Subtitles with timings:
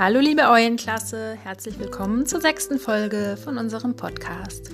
[0.00, 4.70] Hallo liebe Eulenklasse, herzlich willkommen zur sechsten Folge von unserem Podcast.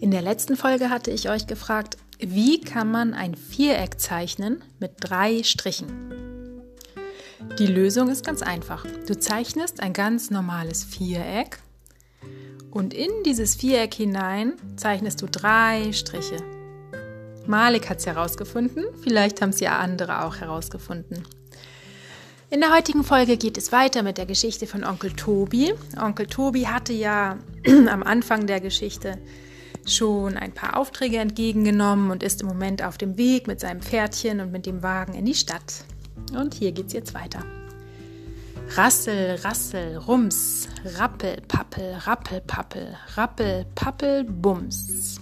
[0.00, 4.94] In der letzten Folge hatte ich euch gefragt, wie kann man ein Viereck zeichnen mit
[4.98, 6.60] drei Strichen?
[7.60, 8.84] Die Lösung ist ganz einfach.
[9.06, 11.60] Du zeichnest ein ganz normales Viereck
[12.72, 16.38] und in dieses Viereck hinein zeichnest du drei Striche.
[17.46, 21.22] Malik hat es herausgefunden, vielleicht haben es ja andere auch herausgefunden.
[22.50, 25.74] In der heutigen Folge geht es weiter mit der Geschichte von Onkel Tobi.
[26.00, 27.36] Onkel Tobi hatte ja
[27.90, 29.18] am Anfang der Geschichte
[29.86, 34.40] schon ein paar Aufträge entgegengenommen und ist im Moment auf dem Weg mit seinem Pferdchen
[34.40, 35.84] und mit dem Wagen in die Stadt.
[36.32, 37.44] Und hier geht's jetzt weiter.
[38.76, 45.20] Rassel, Rassel, Rums, Rappel, Pappel, Rappel, Pappel, Rappel, Pappel, Bums.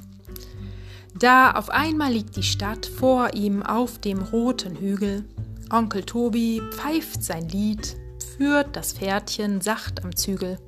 [1.19, 5.25] Da auf einmal liegt die Stadt vor ihm auf dem roten Hügel
[5.71, 7.97] Onkel Tobi pfeift sein Lied,
[8.37, 10.59] führt das Pferdchen sacht am Zügel.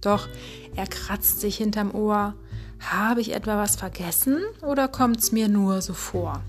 [0.00, 0.28] Doch
[0.74, 2.34] er kratzt sich hinterm Ohr.
[2.80, 6.42] Habe ich etwa was vergessen oder kommt's mir nur so vor?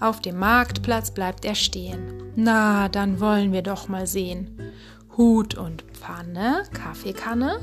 [0.00, 2.32] Auf dem Marktplatz bleibt er stehen.
[2.36, 4.58] Na, dann wollen wir doch mal sehen.
[5.16, 7.60] Hut und Pfanne, Kaffeekanne,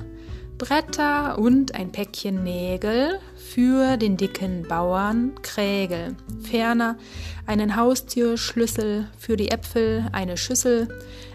[0.57, 6.15] Bretter und ein Päckchen Nägel für den dicken Bauern Krägel.
[6.41, 6.97] Ferner
[7.45, 10.87] einen Haustürschlüssel für die Äpfel, eine Schüssel,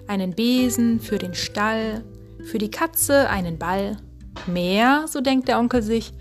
[0.09, 2.03] einen Besen für den Stall,
[2.51, 3.97] für die Katze einen Ball.
[4.47, 6.12] Mehr, so denkt der Onkel sich,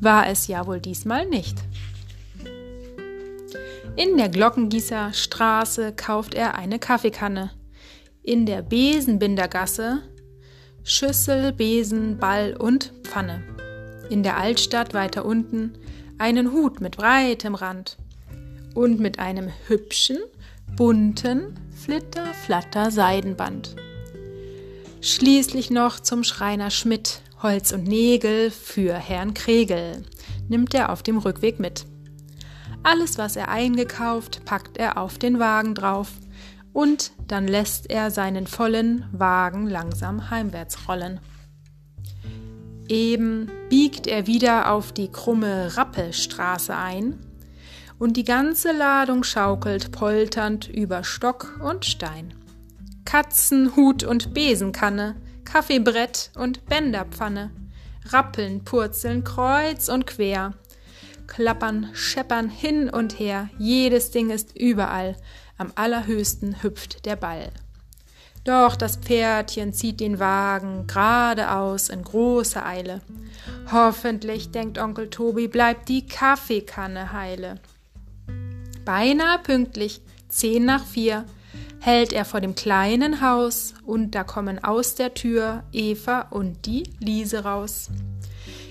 [0.00, 1.58] war es ja wohl diesmal nicht.
[3.96, 7.50] In der Glockengießer Straße kauft er eine Kaffeekanne.
[8.22, 10.02] In der Besenbindergasse
[10.88, 13.42] Schüssel, Besen, Ball und Pfanne.
[14.08, 15.72] In der Altstadt weiter unten
[16.16, 17.98] einen Hut mit breitem Rand
[18.72, 20.18] und mit einem hübschen,
[20.76, 23.74] bunten Flitter-Flatter-Seidenband.
[25.00, 30.04] Schließlich noch zum Schreiner Schmidt Holz und Nägel für Herrn Kregel
[30.48, 31.84] nimmt er auf dem Rückweg mit.
[32.84, 36.12] Alles, was er eingekauft, packt er auf den Wagen drauf
[36.76, 41.20] und dann lässt er seinen vollen Wagen langsam heimwärts rollen.
[42.86, 47.18] Eben biegt er wieder auf die krumme Rappelstraße ein
[47.98, 52.34] und die ganze Ladung schaukelt polternd über Stock und Stein.
[53.06, 55.16] Katzen, Hut und Besenkanne,
[55.46, 57.52] Kaffeebrett und Bänderpfanne,
[58.10, 60.52] rappeln, purzeln kreuz und quer,
[61.26, 65.16] klappern, scheppern hin und her, jedes Ding ist überall,
[65.58, 67.50] am allerhöchsten hüpft der Ball.
[68.44, 73.00] Doch das Pferdchen zieht den Wagen geradeaus in großer Eile.
[73.72, 77.58] Hoffentlich, denkt Onkel Tobi, bleibt die Kaffeekanne heile.
[78.84, 81.24] Beinahe pünktlich, zehn nach vier,
[81.80, 86.84] hält er vor dem kleinen Haus und da kommen aus der Tür Eva und die
[87.00, 87.90] Liese raus.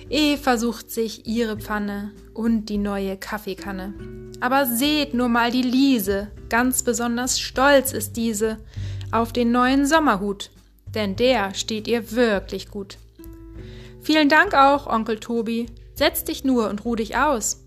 [0.09, 3.93] Eva sucht sich ihre Pfanne und die neue Kaffeekanne.
[4.41, 8.57] Aber seht nur mal die Liese, ganz besonders stolz ist diese
[9.11, 10.51] auf den neuen Sommerhut,
[10.93, 12.97] denn der steht ihr wirklich gut.
[14.01, 15.67] Vielen Dank auch, Onkel Tobi.
[15.93, 17.63] Setz dich nur und ruh dich aus.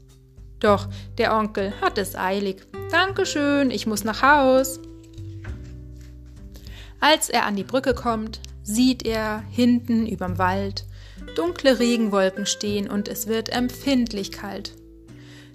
[0.60, 2.66] Doch der Onkel hat es eilig.
[2.90, 4.80] Dankeschön, ich muss nach Haus.
[7.00, 10.84] Als er an die Brücke kommt, sieht er hinten überm Wald
[11.38, 14.72] dunkle Regenwolken stehen und es wird empfindlich kalt.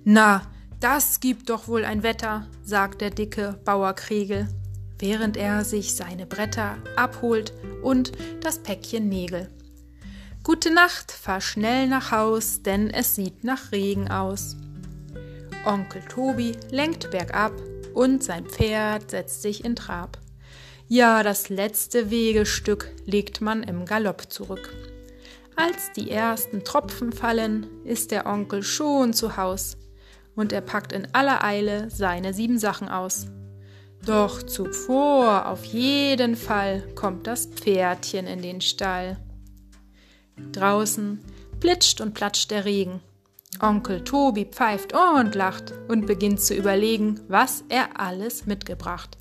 [0.03, 0.44] Na,
[0.84, 4.50] das gibt doch wohl ein Wetter, sagt der dicke Bauer Kregel,
[5.00, 8.12] während er sich seine Bretter abholt und
[8.42, 9.50] das Päckchen Nägel.
[10.44, 14.58] Gute Nacht, fahr schnell nach Haus, denn es sieht nach Regen aus.
[15.66, 17.54] Onkel Tobi lenkt bergab
[17.94, 20.18] und sein Pferd setzt sich in Trab.
[20.90, 24.74] Ja, das letzte Wegestück legt man im Galopp zurück.
[25.56, 29.78] Als die ersten Tropfen fallen, ist der Onkel schon zu Haus
[30.35, 33.27] und er packt in aller Eile seine sieben Sachen aus.
[34.06, 39.18] Doch zuvor auf jeden Fall kommt das Pferdchen in den Stall.
[40.51, 41.19] Draußen
[41.59, 43.00] plitscht und platscht der Regen.
[43.62, 49.18] Onkel Tobi pfeift und lacht und beginnt zu überlegen, was er alles mitgebracht.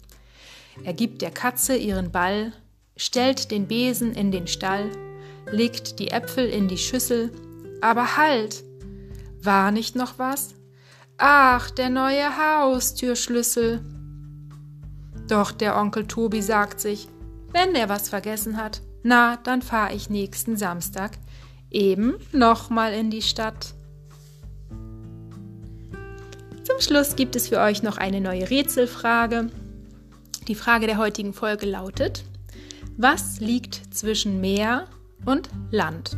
[0.85, 2.53] Er gibt der Katze ihren Ball,
[2.97, 4.91] stellt den Besen in den Stall,
[5.51, 7.31] legt die Äpfel in die Schüssel.
[7.81, 8.65] Aber halt!
[9.43, 10.55] War nicht noch was?
[11.25, 13.81] Ach, der neue Haustürschlüssel.
[15.29, 17.07] Doch der Onkel Tobi sagt sich,
[17.53, 21.13] wenn er was vergessen hat, na, dann fahr ich nächsten Samstag
[21.71, 23.73] eben nochmal in die Stadt.
[26.65, 29.49] Zum Schluss gibt es für euch noch eine neue Rätselfrage.
[30.49, 32.25] Die Frage der heutigen Folge lautet:
[32.97, 34.89] Was liegt zwischen Meer
[35.25, 36.17] und Land?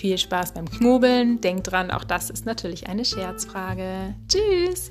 [0.00, 1.42] Viel Spaß beim Knobeln.
[1.42, 4.14] Denkt dran, auch das ist natürlich eine Scherzfrage.
[4.28, 4.90] Tschüss!